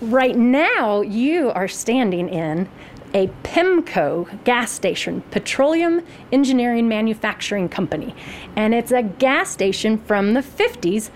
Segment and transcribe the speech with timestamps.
[0.00, 2.68] Right now, you are standing in
[3.14, 8.14] a PEMCO gas station, Petroleum Engineering Manufacturing Company.
[8.54, 11.10] And it's a gas station from the 50s,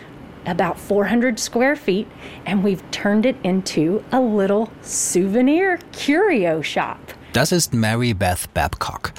[0.46, 2.09] about 400 square feet,
[2.45, 6.99] and we've turned it into a little souvenir curio shop.
[7.35, 9.12] Das ist Mary Beth Babcock,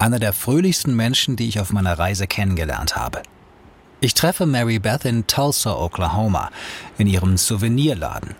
[0.00, 3.22] einer der fröhlichsten Menschen, die ich auf meiner Reise kennengelernt habe.
[4.00, 6.50] Ich treffe Mary Beth in Tulsa, Oklahoma,
[6.98, 8.34] in ihrem Souvenirladen.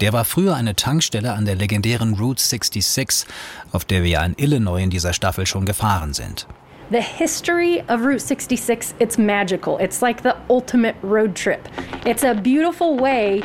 [0.00, 3.26] Der war früher eine Tankstelle an der legendären Route 66,
[3.72, 6.46] auf der wir ja in Illinois in dieser Staffel schon gefahren sind.
[6.90, 9.76] The history of Route 66, it's magical.
[9.80, 11.68] It's like the ultimate road trip.
[12.06, 13.42] It's a beautiful way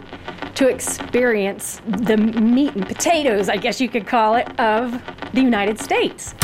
[0.54, 4.94] to experience the meat and potatoes, I guess you could call it, of
[5.34, 6.36] the United States.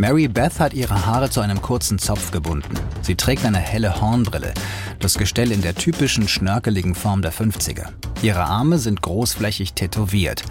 [0.00, 2.72] Mary Beth hat ihre Haare zu einem kurzen Zopf gebunden.
[3.02, 4.54] Sie trägt eine helle Hornbrille,
[5.00, 7.88] das Gestell in der typischen schnörkeligen Form der 50er.
[8.22, 10.44] Ihre Arme sind großflächig tätowiert.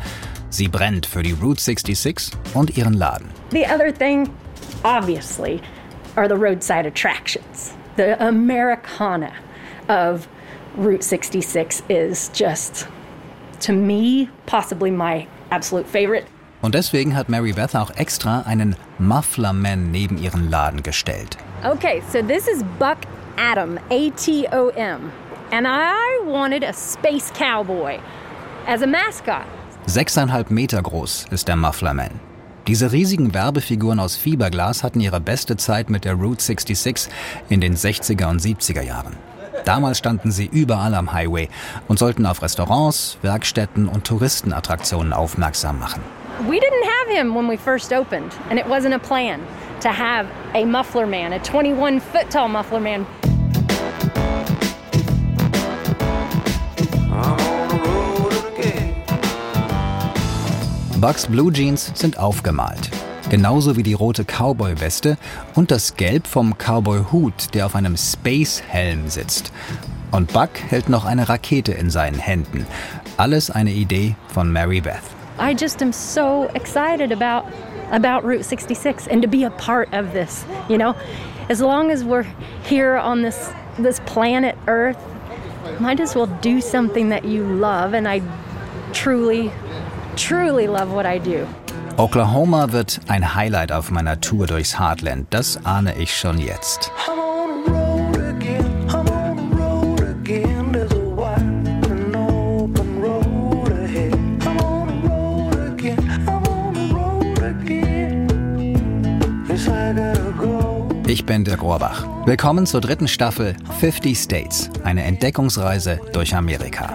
[0.49, 3.30] Sie brennt für die Route 66 und ihren Laden.
[3.52, 4.30] The other thing,
[4.83, 5.61] obviously,
[6.17, 7.73] are the roadside attractions.
[7.95, 9.31] The Americana
[9.88, 10.27] of
[10.77, 12.85] Route 66 is just,
[13.61, 16.25] to me, possibly my absolute favorite.
[16.67, 21.37] Und deswegen hat Mary Beth auch extra einen Mufflerman neben ihren Laden gestellt.
[21.63, 22.97] Okay, so this is Buck
[23.37, 25.09] Atom, A T O M.
[25.53, 25.95] And I
[26.29, 27.99] wanted a space cowboy
[28.67, 29.45] as a mascot.
[29.85, 32.11] Sechseinhalb Meter groß ist der Mufflerman.
[32.67, 37.09] Diese riesigen Werbefiguren aus Fiberglas hatten ihre beste Zeit mit der Route 66
[37.47, 39.15] in den 60er und 70er Jahren.
[39.67, 41.49] Damals standen sie überall am Highway
[41.89, 46.01] und sollten auf Restaurants, Werkstätten und Touristenattraktionen aufmerksam machen.
[46.47, 49.41] We didn't have him when we first opened, and it wasn't a plan
[49.81, 53.05] to have a muffler man, a 21 foot tall muffler man.
[61.01, 62.97] Bucks Blue Jeans sind aufgemalt.
[63.29, 65.17] Genauso wie die rote Cowboy-Weste
[65.53, 69.51] und das Gelb vom Cowboy-Hut, der auf einem Space-Helm sitzt.
[70.11, 72.65] Und Buck hält noch eine Rakete in seinen Händen.
[73.17, 75.01] Alles eine Idee von Mary Beth.
[75.39, 77.51] I just am so excited about
[77.91, 80.45] about Route 66 and to be a part of this.
[80.69, 80.95] You know,
[81.49, 82.25] as long as we're
[82.63, 84.97] here on this this planet Earth,
[85.81, 87.94] might as well do something that you love.
[87.94, 88.21] And I
[88.94, 89.51] truly,
[90.15, 91.45] truly love what I do.
[91.97, 95.25] Oklahoma wird ein Highlight auf meiner Tour durchs Heartland.
[95.31, 96.91] Das ahne ich schon jetzt.
[111.07, 112.06] Ich bin Dirk Rohrbach.
[112.28, 116.94] Willkommen zur dritten Staffel 50 States, eine Entdeckungsreise durch Amerika.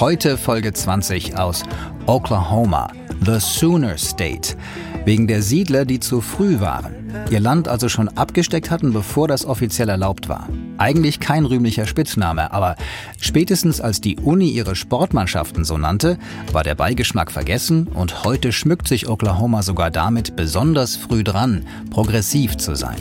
[0.00, 1.64] Heute Folge 20 aus
[2.06, 2.88] Oklahoma,
[3.24, 4.56] The Sooner State,
[5.04, 7.12] wegen der Siedler, die zu früh waren.
[7.30, 10.48] Ihr Land also schon abgesteckt hatten, bevor das offiziell erlaubt war.
[10.78, 12.74] Eigentlich kein rühmlicher Spitzname, aber
[13.20, 16.18] spätestens als die Uni ihre Sportmannschaften so nannte,
[16.50, 22.56] war der Beigeschmack vergessen und heute schmückt sich Oklahoma sogar damit, besonders früh dran, progressiv
[22.56, 22.98] zu sein.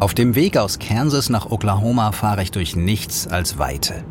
[0.00, 4.04] Auf dem Weg aus Kansas nach Oklahoma fahre ich durch nichts als Weite.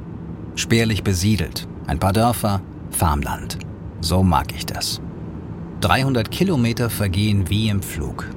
[0.55, 2.61] Spärlich besiedelt, ein paar Dörfer,
[2.91, 3.57] Farmland.
[4.01, 4.99] So mag ich das.
[5.79, 8.29] 300 Kilometer vergehen wie im Flug.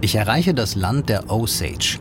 [0.00, 1.98] Ich erreiche das Land der Osage,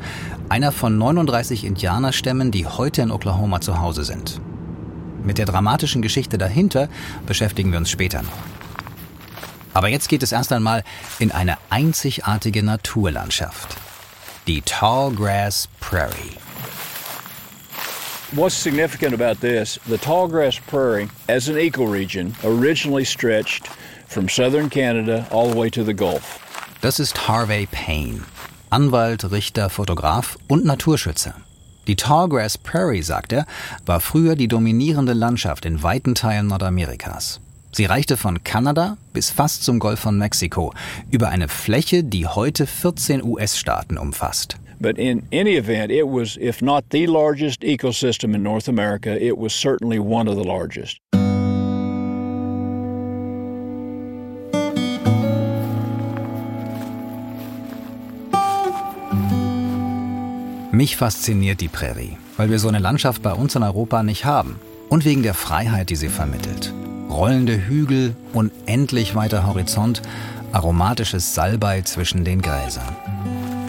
[0.48, 4.40] einer von 39 Indianerstämmen, die heute in Oklahoma zu Hause sind.
[5.26, 6.88] Mit der dramatischen Geschichte dahinter
[7.26, 8.30] beschäftigen wir uns später noch.
[9.74, 10.86] Aber jetzt geht es erst einmal
[11.20, 13.89] in eine einzigartige Naturlandschaft.
[14.50, 16.36] Die Tallgrass Prairie.
[18.32, 19.78] What's significant about this?
[19.88, 23.68] The tallgrass prairie, as an ecoregion, originally stretched
[24.08, 26.40] from southern Canada all the way to the Gulf.
[26.82, 28.24] Das ist Harvey Payne,
[28.72, 31.36] Anwalt, Richter, Fotograf und Naturschützer.
[31.86, 33.46] Die Tallgrass Prairie, sagt er,
[33.86, 37.40] war früher die dominierende Landschaft in weiten Teilen Nordamerikas.
[37.72, 40.74] Sie reichte von Kanada bis fast zum Golf von Mexiko
[41.12, 44.58] über eine Fläche, die heute 14 US-Staaten umfasst.
[44.82, 49.38] But in any event, it was, if not the largest ecosystem in North America, it
[49.38, 51.00] was certainly one of the largest.
[60.72, 64.62] Mich fasziniert die Prärie, weil wir so eine Landschaft bei uns in Europa nicht haben.
[64.88, 66.74] Und wegen der Freiheit, die sie vermittelt.
[67.10, 70.02] Rollende Hügel, unendlich weiter Horizont,
[70.52, 72.96] aromatisches Salbei zwischen den Gräsern.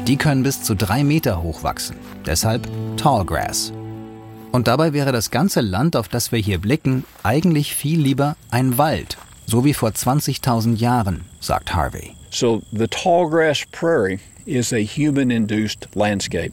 [0.06, 1.96] Die können bis zu drei Meter hoch wachsen,
[2.26, 3.72] deshalb Tallgrass.
[4.52, 8.78] Und dabei wäre das ganze Land, auf das wir hier blicken, eigentlich viel lieber ein
[8.78, 9.16] Wald,
[9.46, 12.14] so wie vor 20.000 Jahren, sagt Harvey.
[12.30, 16.52] So the tallgrass prairie is a human induced landscape.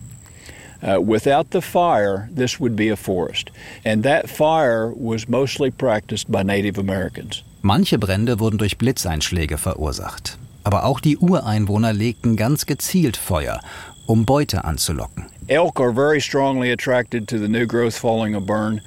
[0.82, 3.52] Uh, without the fire, this would be a forest.
[3.84, 7.44] And that fire was mostly practiced by Native Americans.
[7.62, 10.38] Manche Brände wurden durch Blitzeinschläge verursacht.
[10.64, 13.60] Aber auch die Ureinwohner legten ganz gezielt Feuer,
[14.06, 15.26] um Beute anzulocken.
[15.50, 18.82] Elk are very strongly attracted to the new growth following a burn.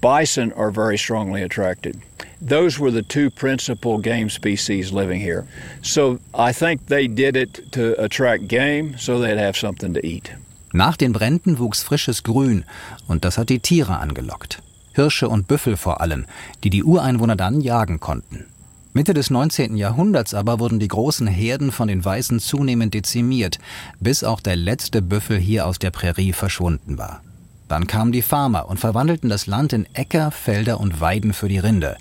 [0.00, 1.96] Bison are very strongly attracted.
[2.40, 5.44] Those were the two principal game species living here.
[5.82, 10.30] So I think they did it to attract game so they'd have something to eat.
[10.76, 12.64] Nach den Bränden wuchs frisches Grün
[13.06, 14.60] und das hat die Tiere angelockt.
[14.92, 16.26] Hirsche und Büffel vor allem,
[16.64, 18.46] die die Ureinwohner dann jagen konnten.
[18.92, 19.76] Mitte des 19.
[19.76, 23.60] Jahrhunderts aber wurden die großen Herden von den Weißen zunehmend dezimiert,
[24.00, 27.22] bis auch der letzte Büffel hier aus der Prärie verschwunden war.
[27.68, 31.58] Dann kamen die Farmer und verwandelten das Land in Äcker, Felder und Weiden für die
[31.58, 31.96] Rinde.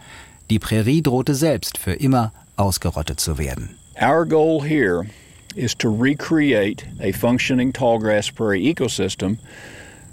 [0.49, 3.69] Die Prärie drohte selbst für immer ausgerottet zu werden.
[4.01, 5.05] Our goal here
[5.55, 9.37] is to recreate a functioning tallgrass prairie ecosystem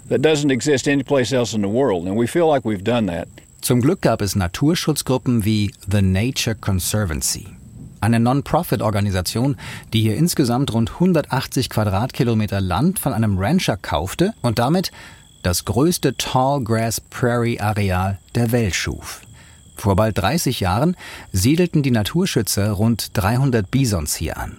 [0.09, 3.27] that doesn't exist anyplace else in the world, and we feel like we've done that.
[3.61, 7.47] Zum Glück gab es Naturschutzgruppen wie The Nature Conservancy,
[7.99, 9.55] eine Non-Profit-Organisation,
[9.93, 14.91] die hier insgesamt rund 180 Quadratkilometer Land von einem Rancher kaufte und damit
[15.43, 19.21] das größte Tallgrass Prairie Areal der Welt schuf.
[19.75, 20.95] Vor bald 30 Jahren
[21.31, 24.57] siedelten die Naturschützer rund 300 Bisons hier an.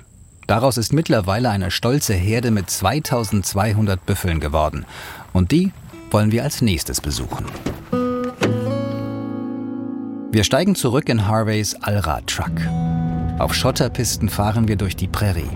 [0.52, 4.84] Daraus ist mittlerweile eine stolze Herde mit 2200 Büffeln geworden.
[5.32, 5.72] Und die
[6.10, 7.46] wollen wir als nächstes besuchen.
[10.30, 12.52] Wir steigen zurück in Harveys Allrad-Truck.
[13.38, 15.48] Auf Schotterpisten fahren wir durch die Prärie.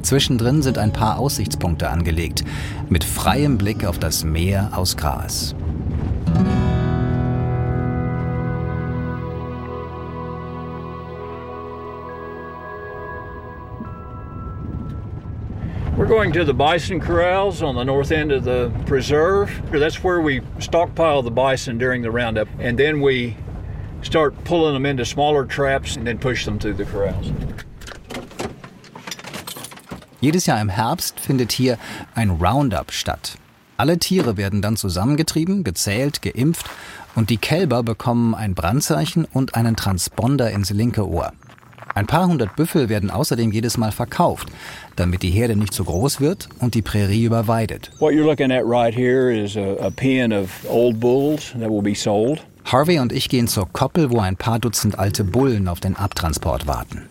[0.00, 2.44] Zwischendrin sind ein paar Aussichtspunkte angelegt,
[2.88, 5.54] mit freiem Blick auf das Meer aus Gras.
[16.04, 19.50] We're going to the bison corrals on the north end of the preserve.
[19.72, 23.34] That's where we stockpile the bison during the roundup, and then we
[24.02, 27.32] start pulling them into smaller traps and then push them through the corrals.
[30.20, 31.78] Jedes Jahr im Herbst findet hier
[32.14, 33.38] ein Roundup statt.
[33.78, 36.66] Alle Tiere werden dann zusammengetrieben, gezählt, geimpft
[37.14, 41.32] und die Kälber bekommen ein Brandzeichen und einen Transponder ins linke Ohr.
[41.94, 44.48] Ein paar hundert Büffel werden außerdem jedes Mal verkauft,
[44.96, 47.90] damit die Herde nicht zu groß wird und die Prärie überweidet.
[48.00, 51.82] What you're looking at right here is a, a pen of old bulls that will
[51.82, 52.44] be sold.
[52.64, 56.66] Harvey und ich gehen zur Koppel, wo ein paar Dutzend alte Bullen auf den Abtransport
[56.66, 57.02] warten.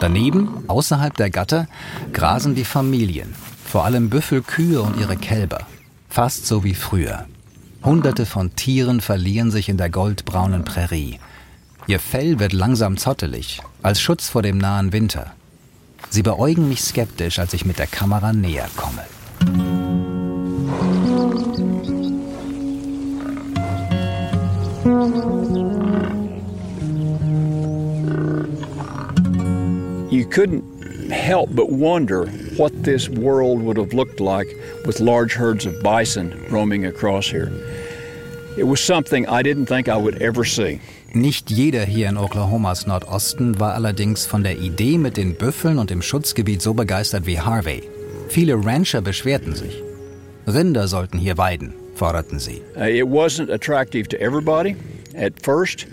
[0.00, 1.66] Daneben, außerhalb der Gatter,
[2.12, 3.34] grasen die Familien,
[3.64, 5.66] vor allem Büffel, Kühe und ihre Kälber.
[6.08, 7.26] Fast so wie früher.
[7.82, 11.18] Hunderte von Tieren verlieren sich in der goldbraunen Prärie.
[11.90, 15.34] Ihr Fell wird langsam zottelig, als Schutz vor dem nahen Winter.
[16.08, 19.02] Sie beäugen mich skeptisch, als ich mit der Kamera näher komme.
[30.12, 30.62] You couldn't
[31.10, 32.26] help but wonder
[32.56, 34.46] what this world would have looked like
[34.86, 37.50] with large herds of bison roaming across here.
[38.56, 40.80] It was something I didn't think I would ever see.
[41.12, 45.90] Nicht jeder hier in Oklahomas Nordosten war allerdings von der Idee mit den Büffeln und
[45.90, 47.82] dem Schutzgebiet so begeistert wie Harvey.
[48.28, 49.82] Viele Rancher beschwerten sich.
[50.46, 52.62] Rinder sollten hier weiden, forderten sie.
[52.76, 54.76] Uh, it wasn't attractive to everybody.
[55.16, 55.88] At first,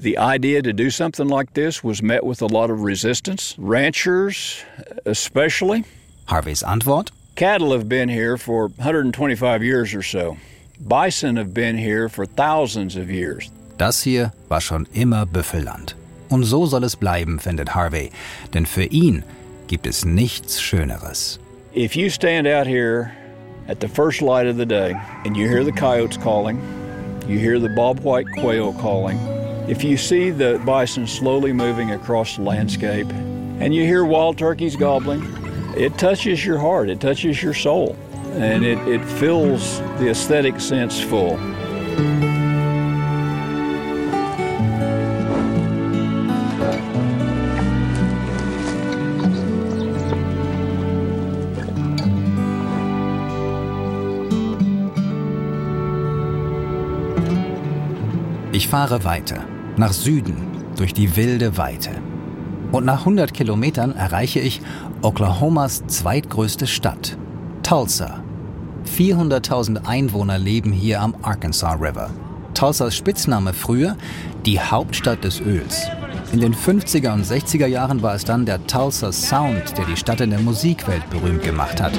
[0.00, 3.54] the idea to do something like this was met with a lot of resistance.
[3.58, 4.64] Ranchers,
[5.04, 5.84] especially.
[6.24, 7.10] Harveys Antwort?
[7.34, 10.38] Cattle have been here for 125 years or so.
[10.80, 13.50] Bison have been here for thousands of years.
[13.78, 15.96] Das hier war schon immer Büffelland.
[16.28, 18.10] Und so soll es bleiben, findet Harvey.
[18.52, 19.24] Denn für ihn
[19.66, 21.38] gibt es nichts Schöneres.
[21.74, 23.10] If you stand out here
[23.68, 26.58] at the first light of the day and you hear the coyotes calling,
[27.26, 29.18] you hear the bobwhite quail calling,
[29.68, 33.08] if you see the bison slowly moving across the landscape,
[33.60, 35.22] and you hear wild turkeys gobbling,
[35.76, 37.96] it touches your heart, it touches your soul,
[38.34, 41.38] and it, it fills the aesthetic sense full.
[58.64, 59.44] Ich fahre weiter,
[59.76, 60.36] nach Süden,
[60.78, 61.90] durch die wilde Weite.
[62.72, 64.62] Und nach 100 Kilometern erreiche ich
[65.02, 67.18] Oklahomas zweitgrößte Stadt,
[67.62, 68.22] Tulsa.
[68.96, 72.08] 400.000 Einwohner leben hier am Arkansas River.
[72.54, 73.98] Tulsas Spitzname früher
[74.46, 75.86] die Hauptstadt des Öls.
[76.32, 80.22] In den 50er und 60er Jahren war es dann der Tulsa Sound, der die Stadt
[80.22, 81.92] in der Musikwelt berühmt gemacht hat.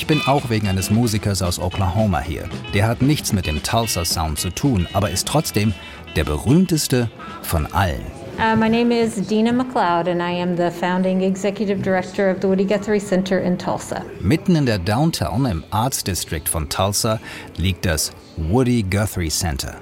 [0.00, 2.48] Ich bin auch wegen eines Musikers aus Oklahoma hier.
[2.72, 5.74] Der hat nichts mit dem Tulsa Sound zu tun, aber ist trotzdem
[6.16, 7.10] der berühmteste
[7.42, 8.00] von allen.
[8.38, 12.48] Uh, my name is Dina McLeod, and I am the founding executive director of the
[12.48, 14.02] Woody Guthrie Center in Tulsa.
[14.22, 17.20] Mitten in der Downtown im Arts District von Tulsa
[17.58, 19.74] liegt das Woody Guthrie Center.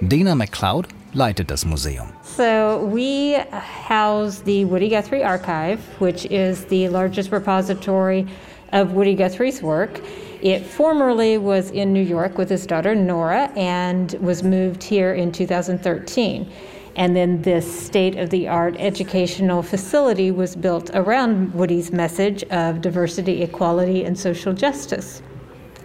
[0.00, 2.06] Dina McLeod leitet das Museum.
[2.22, 3.44] So, we
[3.86, 8.26] house the Woody Guthrie Archive, which is the largest repository
[8.72, 10.00] of Woody Guthrie's work.
[10.42, 15.32] It formerly was in New York with his daughter Nora and was moved here in
[15.32, 16.50] 2013.
[16.96, 22.80] And then this state of the art educational facility was built around Woody's message of
[22.80, 25.20] diversity, equality, and social justice.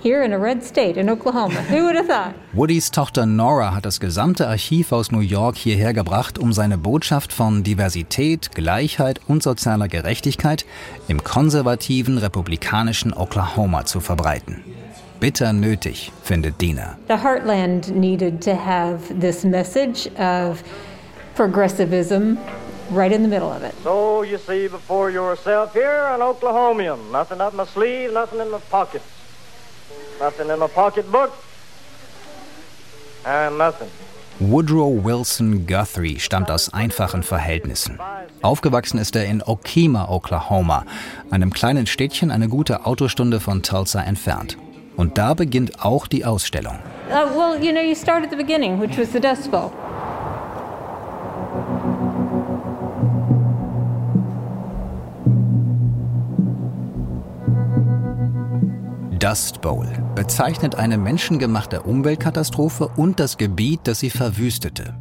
[0.03, 1.61] Here in a red state in Oklahoma.
[1.69, 2.33] Who would have thought?
[2.53, 7.31] Woodys Tochter Nora hat das gesamte Archiv aus New York hierher gebracht, um seine Botschaft
[7.31, 10.65] von Diversität, Gleichheit und sozialer Gerechtigkeit
[11.07, 14.63] im konservativen republikanischen Oklahoma zu verbreiten.
[15.19, 16.97] Bitter nötig, findet Dina.
[17.07, 20.63] The heartland needed to have this message of
[21.35, 22.39] progressivism
[22.89, 23.75] right in the middle of it.
[23.83, 27.11] So you see before yourself here an Oklahomian.
[27.11, 29.05] Nothing up my sleeve, nothing in my pockets.
[30.21, 31.31] Nothing in my pocketbook.
[33.25, 33.87] And nothing.
[34.39, 37.99] Woodrow Wilson Guthrie stammt aus einfachen Verhältnissen.
[38.43, 40.85] Aufgewachsen ist er in Okima, Oklahoma,
[41.31, 44.57] einem kleinen Städtchen eine gute Autostunde von Tulsa entfernt.
[44.95, 46.77] Und da beginnt auch die Ausstellung.
[47.09, 49.71] Uh, well, you know, you start at the beginning, which was the Dust Bowl.
[59.31, 64.93] Dust Bowl bezeichnet eine menschengemachte Umweltkatastrophe und das Gebiet, das sie verwüstete.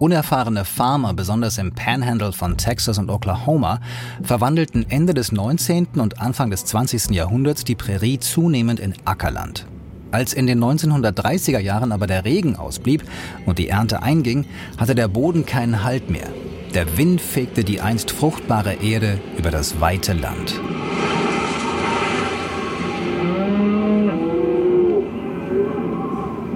[0.00, 3.78] Unerfahrene Farmer, besonders im Panhandle von Texas und Oklahoma,
[4.24, 6.00] verwandelten Ende des 19.
[6.00, 7.10] und Anfang des 20.
[7.12, 9.66] Jahrhunderts die Prärie zunehmend in Ackerland.
[10.10, 13.04] Als in den 1930er Jahren aber der Regen ausblieb
[13.46, 14.46] und die Ernte einging,
[14.78, 16.26] hatte der Boden keinen Halt mehr.
[16.74, 20.60] Der Wind fegte die einst fruchtbare Erde über das weite Land.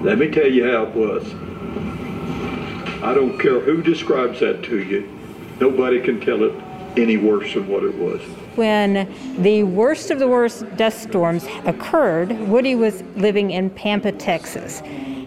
[0.05, 1.25] Let me tell you how it was.
[3.03, 5.09] I don't care who describes that to you.
[5.61, 6.53] Nobody can tell it
[6.99, 8.21] any worse than what it was.
[8.55, 9.09] When
[9.39, 14.83] the worst of the worst dust storms occurred, Woody was living in Pampa, Texas.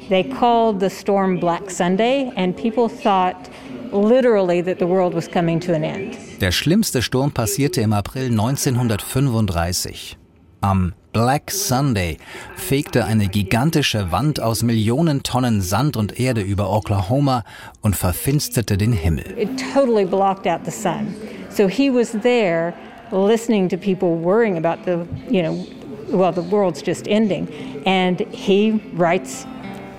[0.09, 3.49] They called the storm Black Sunday, and people thought
[3.91, 6.19] literally that the world was coming to an end.
[6.39, 10.17] Der schlimmste Sturm passierte im April 1935.
[10.61, 12.17] Am Black Sunday
[12.55, 17.43] fegte eine gigantische Wand aus Millionen Tonnen Sand und Erde über Oklahoma
[17.81, 19.25] und verfinsterte den Himmel.
[19.37, 21.15] It totally blocked out the sun.
[21.49, 22.73] So he was there
[23.11, 25.65] listening to people worrying about the, you know,
[26.09, 27.47] well, the world's just ending.
[27.85, 29.45] And he writes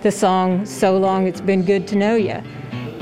[0.03, 2.43] the song So Long It's Been Good to Know You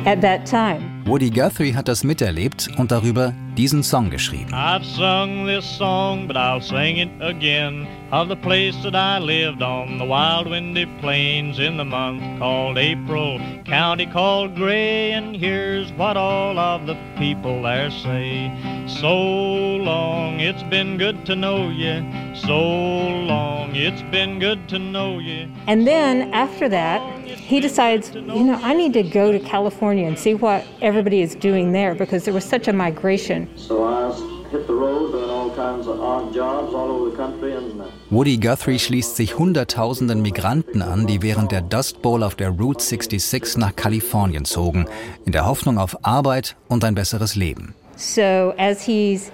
[0.07, 1.03] at that time.
[1.07, 4.53] Woody Guthrie hat das miterlebt und darüber diesen Song geschrieben.
[4.53, 9.63] I've sung this song, but I'll sing it again of the place that I lived
[9.63, 15.91] on, the wild windy plains in the month called April, county called Gray, and here's
[15.95, 18.53] what all of the people there say.
[18.87, 22.05] So long, it's been good to know you.
[22.37, 25.49] So long, it's been good to know you.
[25.67, 30.19] And then after that, he decides, you know, I need to go to California and
[30.19, 33.46] see what everybody is doing there because there was such a migration.
[33.55, 34.13] So I
[34.51, 38.37] hit the road doing all kinds of odd jobs all over the country and Woody
[38.39, 43.57] Guthrie schließt sich Hunderttausenden Migranten an, die während der Dust Bowl auf der Route 66
[43.57, 44.87] nach Kalifornien zogen,
[45.25, 47.75] in der Hoffnung auf Arbeit und ein besseres Leben.
[47.97, 49.33] So as he's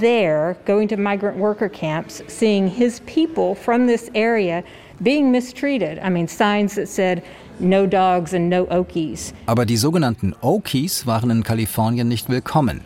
[0.00, 4.62] there, going to migrant worker camps, seeing his people from this area
[5.02, 5.98] being mistreated.
[5.98, 7.22] I mean, signs that said,
[7.58, 9.32] no dogs and no Okies.
[9.46, 12.82] Aber die sogenannten Okies waren in Kalifornien nicht willkommen.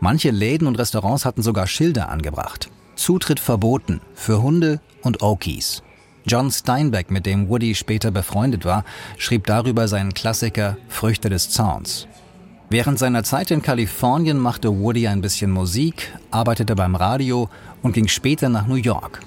[0.00, 2.70] Manche Läden und Restaurants hatten sogar Schilder angebracht.
[2.94, 5.82] Zutritt verboten für Hunde und Okies.
[6.26, 8.84] John Steinbeck, mit dem Woody später befreundet war,
[9.16, 12.06] schrieb darüber seinen Klassiker Früchte des Zorns.
[12.70, 17.48] Während seiner Zeit in Kalifornien machte Woody ein bisschen Musik, arbeitete beim Radio
[17.82, 19.20] und ging später nach New York.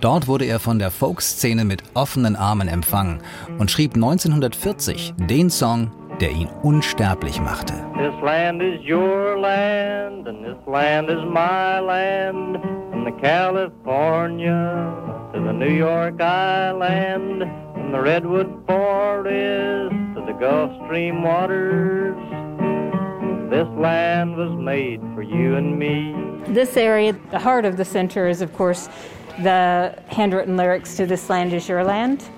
[0.00, 3.20] Dort wurde er von der Folkszene mit offenen Armen empfangen
[3.58, 7.74] und schrieb 1940 den Song, der ihn unsterblich machte.
[7.96, 12.58] This land is your land, and this land is my land.
[12.90, 14.92] From the California
[15.32, 17.42] to the New York Island,
[17.74, 22.16] from the Redwood Forest to the Gulf Stream waters.
[23.50, 26.14] This land was made for you and me.
[26.52, 28.88] This area, the heart of the center, is of course
[29.42, 32.28] the handwritten lyrics to This Land Is Your Land.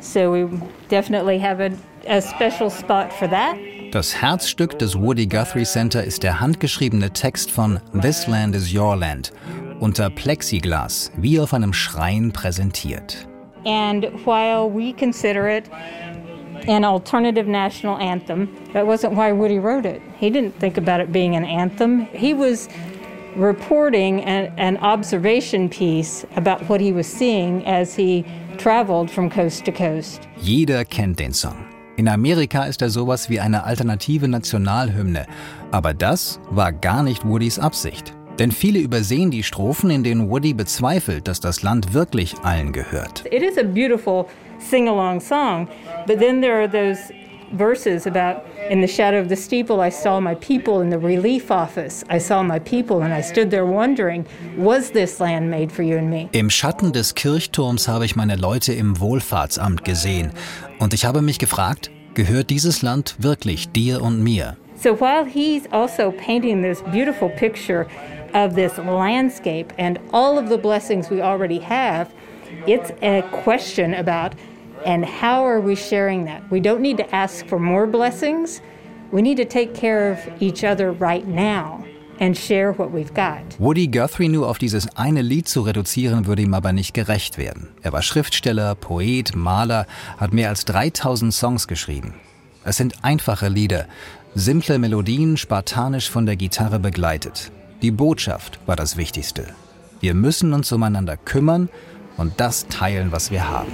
[0.00, 1.70] So we definitely have a,
[2.08, 3.56] a special spot for that.
[3.92, 8.96] Das Herzstück des Woody Guthrie Center ist der handgeschriebene Text von This Land is Your
[8.96, 9.32] Land,
[9.80, 13.26] unter Plexiglas, wie auf einem Schrein präsentiert.
[13.64, 15.70] And while we consider it
[16.66, 20.00] an alternative national anthem, that wasn't why Woody wrote it.
[20.18, 22.06] He didn't think about it being an anthem.
[22.12, 22.68] He was
[23.36, 28.24] reporting an, an observation piece about what he was seeing as he
[28.58, 30.28] traveled from coast to coast.
[30.42, 31.71] Jeder kennt den Song.
[31.96, 35.26] In Amerika ist er sowas wie eine alternative Nationalhymne.
[35.70, 38.14] Aber das war gar nicht Woodys Absicht.
[38.38, 43.24] Denn viele übersehen die Strophen, in denen Woody bezweifelt, dass das Land wirklich allen gehört.
[43.30, 44.24] It is a beautiful
[44.58, 45.68] sing along song,
[46.06, 47.12] but then there are those
[47.56, 51.50] verses about in the shadow of the steeple I saw my people in the relief
[51.50, 52.04] office.
[52.08, 54.24] I saw my people and I stood there wondering,
[54.56, 56.28] was this land made for you and me?
[56.32, 60.32] Im Schatten des Kirchturms habe ich meine Leute im Wohlfahrtsamt gesehen.
[60.82, 64.56] Und ich habe mich gefragt, gehört dieses Land wirklich dir und mir?
[64.74, 67.86] So while he's also painting this beautiful picture
[68.34, 72.08] of this landscape and all of the blessings we already have,
[72.66, 74.32] it's a question about
[74.84, 76.42] and how are we sharing that?
[76.50, 78.60] We don't need to ask for more blessings.
[79.12, 81.84] We need to take care of each other right now
[82.22, 83.42] and share what we've got.
[83.58, 87.68] Woody Guthrie nur auf dieses eine Lied zu reduzieren, würde ihm aber nicht gerecht werden.
[87.82, 89.86] Er war Schriftsteller, Poet, Maler,
[90.18, 92.14] hat mehr als 3000 Songs geschrieben.
[92.64, 93.86] Es sind einfache Lieder,
[94.36, 97.50] simple Melodien, spartanisch von der Gitarre begleitet.
[97.82, 99.46] Die Botschaft war das Wichtigste.
[100.00, 101.68] Wir müssen uns umeinander kümmern
[102.16, 103.72] und das teilen, was wir haben.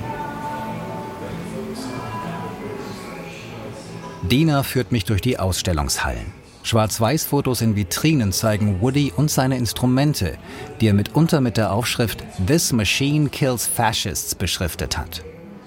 [4.22, 6.37] Dina führt mich durch die Ausstellungshallen.
[6.62, 10.36] Schwarz-Weiß-Fotos in Vitrinen zeigen Woody und seine Instrumente,
[10.80, 15.22] die er mitunter mit der Aufschrift This Machine Kills Fascists beschriftet hat.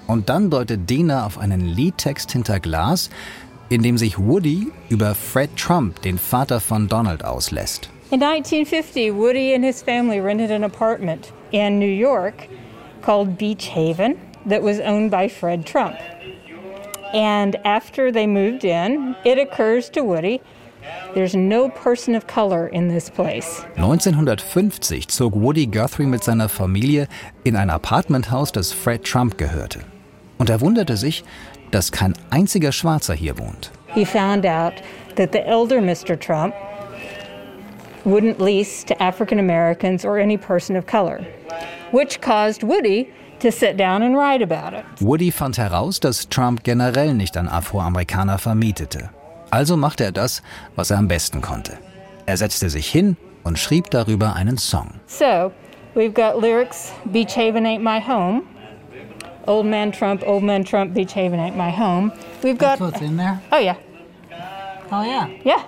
[0.07, 3.09] Und dann deutet Dina auf einen Liedtext hinter Glas,
[3.69, 7.89] in dem sich Woody über Fred Trump, den Vater von Donald, auslässt.
[8.11, 12.49] In 1950, Woody and his family rented an apartment in New York
[13.01, 15.95] called Beach Haven that was owned by Fred Trump.
[17.13, 20.41] And after they moved in, it occurs to Woody
[21.13, 23.65] there's no person of color in this place.
[23.75, 27.07] 1950 zog Woody Guthrie mit seiner Familie
[27.43, 29.81] in ein Apartmenthaus, das Fred Trump gehörte.
[30.37, 31.23] Und er wunderte sich,
[31.71, 33.71] dass kein einziger Schwarzer hier wohnt.
[33.93, 34.73] He found out
[35.15, 36.17] that the elder Mr.
[36.17, 36.53] Trump
[38.05, 41.25] wouldn't lease to African Americans or any person of color,
[41.91, 44.85] which caused Woody to sit down and write about it.
[44.99, 49.09] Woody fand heraus, dass Trump generell nicht an Afroamerikaner vermietete.
[49.51, 50.41] Also machte er das,
[50.75, 51.77] was er am besten konnte.
[52.25, 54.91] Er setzte sich hin und schrieb darüber einen Song.
[55.07, 55.51] So,
[55.93, 58.43] we've got lyrics Beach Haven ain't my home.
[59.47, 62.11] Old man Trump, old man Trump, Beach Haven ain't my home.
[62.41, 62.79] We've got.
[62.79, 63.41] what's in there?
[63.51, 63.75] Oh, yeah.
[64.91, 65.27] Oh, yeah.
[65.43, 65.63] Yeah.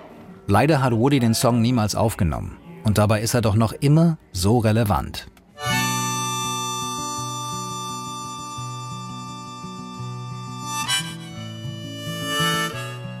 [0.46, 2.58] Leider hat Woody den Song niemals aufgenommen.
[2.84, 5.26] Und dabei ist er doch noch immer so relevant.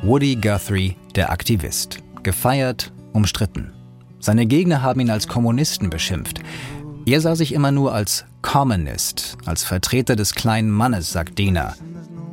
[0.04, 1.96] Woody Guthrie, der Aktivist.
[2.22, 3.72] Gefeiert, umstritten.
[4.20, 6.40] Seine Gegner haben ihn als Kommunisten beschimpft.
[7.06, 11.74] Er sah sich immer nur als Communist, als Vertreter des kleinen Mannes, sagt Dena.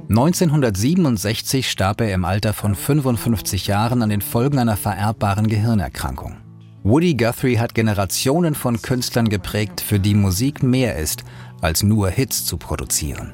[0.10, 6.36] 1967 starb er im Alter von 55 Jahren an den Folgen einer vererbbaren Gehirnerkrankung.
[6.84, 11.24] Woody Guthrie hat Generationen von Künstlern geprägt, für die Musik mehr ist,
[11.62, 13.32] als nur Hits zu produzieren.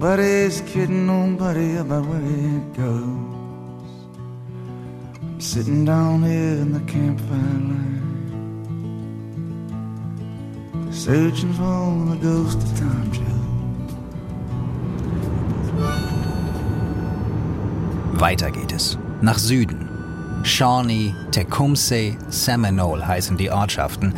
[0.00, 3.92] Nobody's kidding nobody about where it goes.
[5.20, 8.00] I'm sitting down here in the campfire light,
[10.90, 13.24] searching for the ghost of time Joe.
[18.18, 18.96] Weiter geht es.
[19.20, 19.86] Nach Süden.
[20.44, 24.14] Shawnee, Tecumseh, Seminole heißen die Ortschaften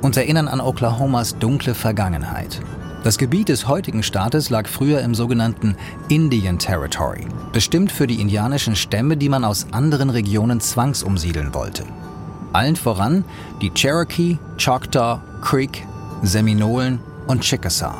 [0.00, 2.60] und erinnern an Oklahomas dunkle Vergangenheit.
[3.04, 5.76] Das Gebiet des heutigen Staates lag früher im sogenannten
[6.08, 11.84] Indian Territory, bestimmt für die indianischen Stämme, die man aus anderen Regionen zwangsumsiedeln wollte.
[12.54, 13.22] Allen voran
[13.60, 15.86] die Cherokee, Choctaw, Creek,
[16.22, 17.94] Seminolen und Chickasaw.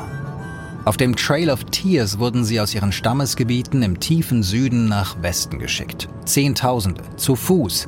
[0.85, 5.59] Auf dem Trail of Tears wurden sie aus ihren Stammesgebieten im tiefen Süden nach Westen
[5.59, 6.09] geschickt.
[6.25, 7.87] Zehntausende, zu Fuß,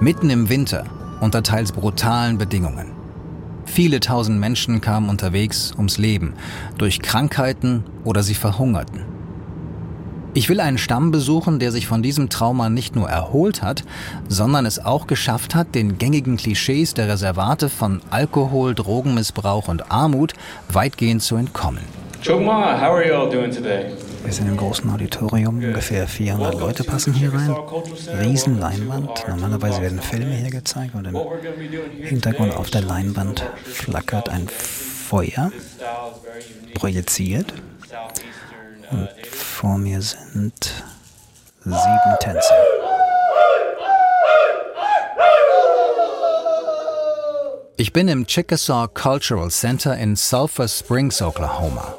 [0.00, 0.84] mitten im Winter,
[1.20, 2.91] unter teils brutalen Bedingungen.
[3.74, 6.34] Viele tausend Menschen kamen unterwegs ums Leben,
[6.76, 9.06] durch Krankheiten oder sie verhungerten.
[10.34, 13.82] Ich will einen Stamm besuchen, der sich von diesem Trauma nicht nur erholt hat,
[14.28, 20.34] sondern es auch geschafft hat, den gängigen Klischees der Reservate von Alkohol, Drogenmissbrauch und Armut
[20.70, 21.80] weitgehend zu entkommen.
[22.22, 23.86] Chogma, how are you all doing today?
[24.24, 27.54] Wir sind im großen Auditorium, ungefähr 400 Leute passen hier rein.
[28.20, 31.16] Riesenleinwand, normalerweise werden Filme hier gezeigt und im
[32.02, 35.50] Hintergrund auf der Leinwand flackert ein Feuer,
[36.74, 37.52] projiziert.
[38.90, 40.72] Und vor mir sind
[41.64, 42.54] sieben Tänzer.
[47.76, 51.94] Ich bin im Chickasaw Cultural Center in Sulphur Springs, Oklahoma.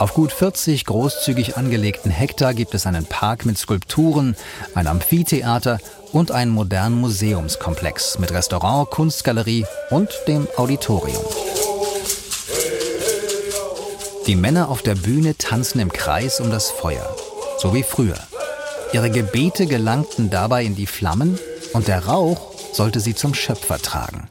[0.00, 4.34] Auf gut 40 großzügig angelegten Hektar gibt es einen Park mit Skulpturen,
[4.74, 5.78] ein Amphitheater
[6.10, 11.22] und einen modernen Museumskomplex mit Restaurant, Kunstgalerie und dem Auditorium.
[14.26, 17.14] Die Männer auf der Bühne tanzen im Kreis um das Feuer,
[17.58, 18.16] so wie früher.
[18.94, 21.38] Ihre Gebete gelangten dabei in die Flammen
[21.74, 24.30] und der Rauch sollte sie zum Schöpfer tragen.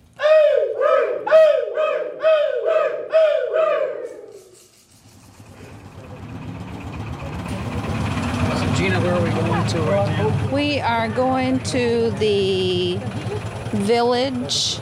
[8.80, 10.54] Gina, where are we going to right now?
[10.54, 12.98] We are going to the
[13.86, 14.80] village,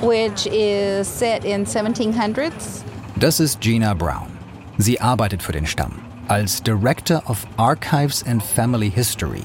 [0.00, 2.84] which is set in 1700s.
[3.16, 4.28] Das ist Gina Brown.
[4.78, 9.44] Sie arbeitet für den Stamm als Director of Archives and Family History.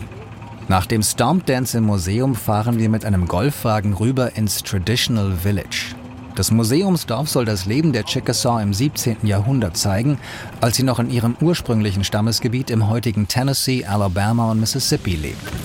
[0.70, 5.96] Nach dem Stomp Dance im Museum fahren wir mit einem Golfwagen rüber ins Traditional Village.
[6.38, 9.26] Das Museumsdorf soll das Leben der Chickasaw im 17.
[9.26, 10.20] Jahrhundert zeigen,
[10.62, 15.58] als sie noch in ihrem ursprünglichen Stammesgebiet im heutigen Tennessee, Alabama und Mississippi lebten.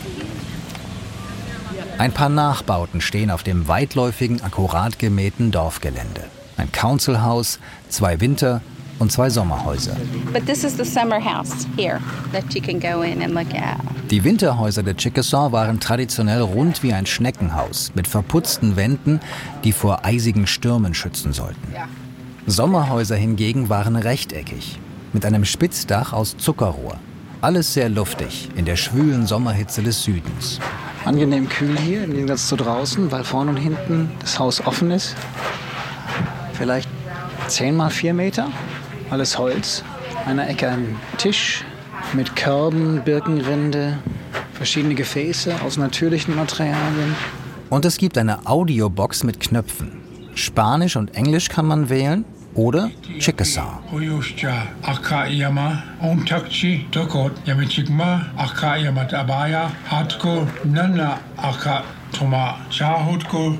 [1.98, 6.24] Ein paar Nachbauten stehen auf dem weitläufigen, akkurat gemähten Dorfgelände.
[6.56, 7.58] Ein Councilhaus,
[7.90, 8.62] zwei Winter-
[8.98, 9.94] und zwei Sommerhäuser.
[10.32, 12.00] But this is the summer house here
[12.32, 13.91] that you can go in and look at.
[14.12, 19.20] Die Winterhäuser der Chickasaw waren traditionell rund wie ein Schneckenhaus mit verputzten Wänden,
[19.64, 21.74] die vor eisigen Stürmen schützen sollten.
[22.46, 24.78] Sommerhäuser hingegen waren rechteckig,
[25.14, 26.98] mit einem Spitzdach aus Zuckerrohr.
[27.40, 30.60] Alles sehr luftig in der schwülen Sommerhitze des Südens.
[31.06, 35.16] Angenehm kühl hier, im Gegensatz zu draußen, weil vorne und hinten das Haus offen ist.
[36.52, 36.90] Vielleicht
[37.46, 38.50] 10 mal 4 Meter,
[39.08, 39.82] alles Holz.
[40.26, 41.64] Einer Ecke ein Tisch
[42.14, 43.98] mit Körben, Birkenrinde,
[44.54, 47.14] verschiedene Gefäße aus natürlichen Materialien.
[47.70, 49.92] Und es gibt eine Audiobox mit Knöpfen.
[50.34, 53.80] Spanisch und Englisch kann man wählen oder Chickasaw.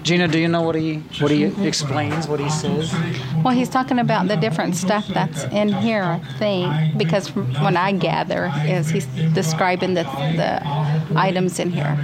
[0.03, 2.29] Gina, do you know what he what he explains?
[2.29, 2.93] What he says?
[3.43, 7.93] Well, he's talking about the different stuff that's in here, I think, because when I
[7.93, 10.61] gather, is he's describing the the
[11.17, 11.99] items in here.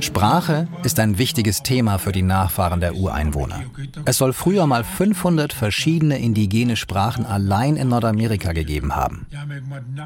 [0.00, 3.62] Sprache ist ein wichtiges Thema für die Nachfahren der Ureinwohner.
[4.04, 9.26] Es soll früher mal 500 verschiedene indigene Sprachen allein in Nordamerika gegeben haben.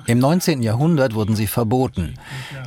[0.07, 0.62] Im 19.
[0.62, 2.14] Jahrhundert wurden sie verboten,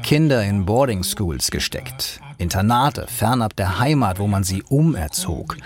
[0.04, 5.58] Kinder in Boarding Schools gesteckt, Internate fernab der Heimat, wo man sie umerzog.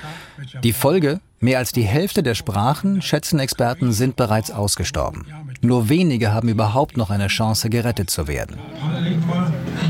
[0.63, 1.19] Die Folge?
[1.39, 5.27] Mehr als die Hälfte der Sprachen, schätzen Experten, sind bereits ausgestorben.
[5.61, 8.57] Nur wenige haben überhaupt noch eine Chance, gerettet zu werden.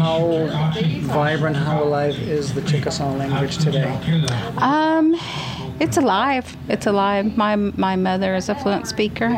[0.06, 0.72] How
[1.18, 3.90] vibrant, how alive is the Chickasaw language today?
[4.58, 5.16] Um,
[5.80, 6.56] it's alive.
[6.70, 7.36] It's alive.
[7.36, 9.30] My my mother is a fluent speaker.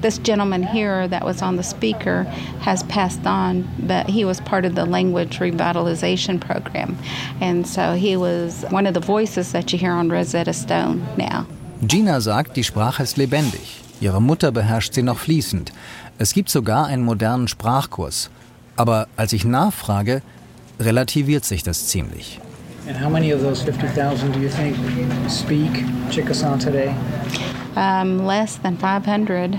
[0.00, 2.24] This gentleman here that was on the speaker
[2.66, 6.98] has passed on, but he was part of the language revitalization program,
[7.40, 11.46] and so he was one of the voices that you hear on Rosetta Stone now.
[11.86, 13.80] Gina sagt, die Sprache ist lebendig.
[14.00, 15.72] Ihre Mutter beherrscht sie noch fließend.
[16.18, 18.28] Es gibt sogar einen modernen Sprachkurs.
[18.76, 20.22] Aber als ich nachfrage,
[20.78, 22.40] relativiert sich das ziemlich.
[22.86, 24.76] And how many of those 50,000 do you think
[25.28, 26.94] speak Chickasaw today?
[27.74, 29.58] Um, less than 500.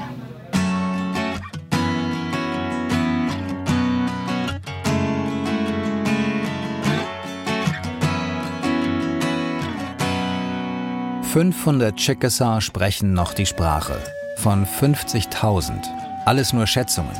[11.34, 14.02] ...500 Chickasaw sprechen noch die Sprache.
[14.38, 15.72] Von 50.000.
[16.26, 17.16] Alles nur Schätzungen.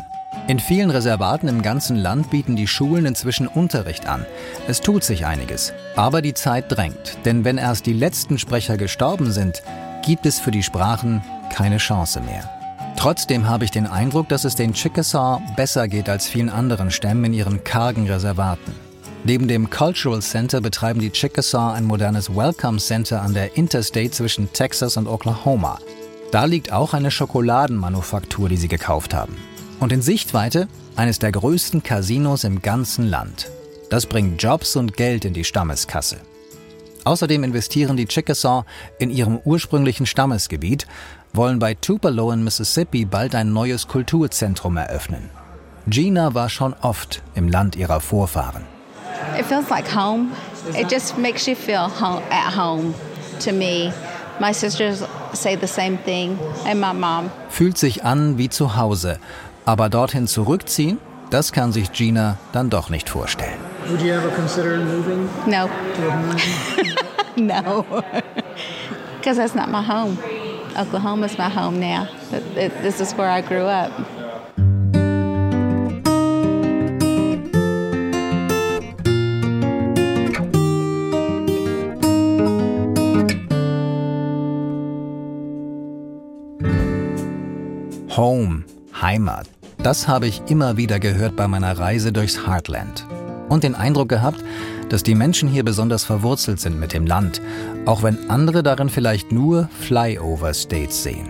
[0.48, 4.26] In vielen Reservaten im ganzen Land bieten die Schulen inzwischen Unterricht an.
[4.70, 5.74] Es tut sich einiges.
[5.98, 9.62] Aber die Zeit drängt, denn wenn erst die letzten Sprecher gestorben sind,
[10.06, 12.50] gibt es für die Sprachen keine Chance mehr.
[12.96, 17.26] Trotzdem habe ich den Eindruck, dass es den Chickasaw besser geht als vielen anderen Stämmen
[17.26, 18.74] in ihren kargen Reservaten.
[19.26, 24.54] Neben dem Cultural Center betreiben die Chickasaw ein modernes Welcome Center an der Interstate zwischen
[24.54, 25.80] Texas und Oklahoma.
[26.32, 29.36] Da liegt auch eine Schokoladenmanufaktur, die sie gekauft haben.
[29.80, 33.50] Und in Sichtweite eines der größten Casinos im ganzen Land.
[33.90, 36.18] Das bringt Jobs und Geld in die Stammeskasse.
[37.06, 38.66] Außerdem investieren die Chickasaw
[39.00, 40.88] in ihrem ursprünglichen Stammesgebiet,
[41.32, 45.30] wollen bei Tupelo in Mississippi bald ein neues Kulturzentrum eröffnen.
[45.88, 48.64] Gina war schon oft im Land ihrer Vorfahren.
[49.40, 50.32] It feels like home.
[50.78, 52.94] It just makes you feel home, at home
[53.40, 53.94] to me.
[54.40, 57.32] My sisters say the same thing and my mom.
[57.50, 59.20] Fühlt sich an wie zu Hause,
[59.68, 60.98] aber dorthin zurückziehen,
[61.30, 63.60] das kann sich Gina dann doch nicht vorstellen.
[63.90, 65.28] Would you ever consider moving?
[65.46, 65.70] No.
[67.36, 67.86] no.
[69.20, 70.18] Because that's not my home.
[70.78, 72.08] Oklahoma's my home now.
[72.56, 73.92] This is where I grew up.
[88.16, 89.57] Home, Heimat.
[89.88, 93.06] Das habe ich immer wieder gehört bei meiner Reise durchs Heartland.
[93.48, 94.44] Und den Eindruck gehabt,
[94.90, 97.42] dass die Menschen hier besonders verwurzelt sind mit dem Land,
[97.86, 101.30] auch wenn andere darin vielleicht nur Flyover States sehen.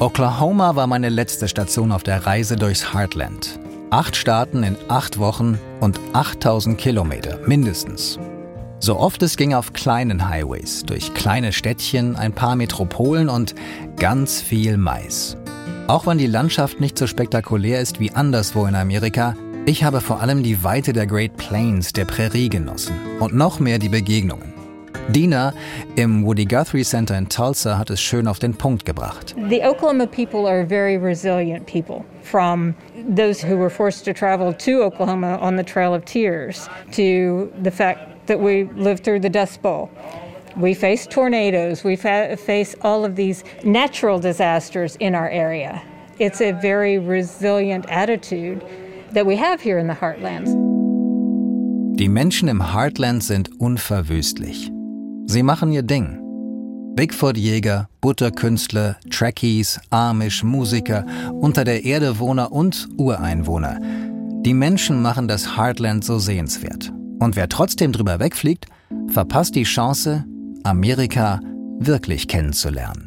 [0.00, 3.60] Oklahoma war meine letzte Station auf der Reise durchs Heartland.
[3.90, 8.18] Acht Staaten in acht Wochen und 8000 Kilometer mindestens.
[8.80, 13.54] So oft es ging auf kleinen Highways, durch kleine Städtchen, ein paar Metropolen und
[13.98, 15.36] ganz viel Mais.
[15.88, 20.20] Auch wenn die Landschaft nicht so spektakulär ist wie anderswo in Amerika, ich habe vor
[20.20, 24.52] allem die Weite der Great Plains, der Prärie genossen und noch mehr die Begegnungen.
[25.10, 25.52] Dina
[25.94, 29.36] im Woody Guthrie Center in Tulsa hat es schön auf den Punkt gebracht.
[29.48, 32.04] The Oklahoma people are very resilient people.
[32.22, 32.74] From
[33.14, 37.70] those who were forced to travel to Oklahoma on the Trail of Tears to the
[37.70, 39.88] fact that we lived through the Dust Bowl.
[40.58, 45.82] We face tornadoes, we fa- face all of these natural disasters in our area.
[46.18, 48.64] It's a very resilient attitude
[49.12, 50.50] that we have here in the Heartlands.
[51.98, 54.70] Die Menschen im Heartland sind unverwüstlich.
[55.26, 56.22] Sie machen ihr Ding.
[56.94, 63.78] Bigfoot-Jäger, Butterkünstler, Trekkies, Amish, Musiker, unter der Erde Wohner und Ureinwohner.
[64.40, 66.90] Die Menschen machen das Heartland so sehenswert.
[67.18, 68.66] Und wer trotzdem drüber wegfliegt,
[69.08, 70.24] verpasst die Chance,
[70.66, 71.40] Amerika
[71.78, 73.04] wirklich kennenzulernen.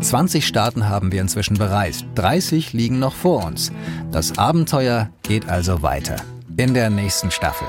[0.00, 3.72] 20 Staaten haben wir inzwischen bereist, 30 liegen noch vor uns.
[4.12, 6.16] Das Abenteuer geht also weiter.
[6.56, 7.66] In der nächsten Staffel.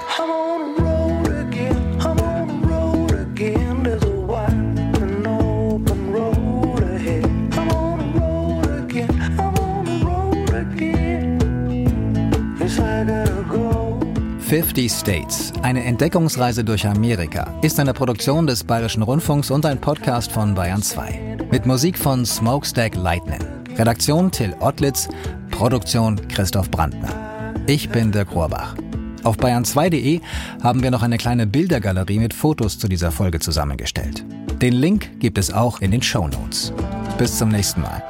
[14.67, 20.29] 50 States, eine Entdeckungsreise durch Amerika, ist eine Produktion des Bayerischen Rundfunks und ein Podcast
[20.29, 21.37] von Bayern 2.
[21.51, 23.39] Mit Musik von Smokestack Lightning.
[23.77, 25.07] Redaktion Till Ottlitz,
[25.51, 27.53] Produktion Christoph Brandner.
[27.65, 28.75] Ich bin Dirk Rohrbach.
[29.23, 30.19] Auf bayern2.de
[30.61, 34.25] haben wir noch eine kleine Bildergalerie mit Fotos zu dieser Folge zusammengestellt.
[34.61, 36.73] Den Link gibt es auch in den Show Notes.
[37.17, 38.03] Bis zum nächsten Mal.